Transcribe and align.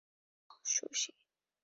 অহ, 0.49 0.59
sushi! 0.65 1.11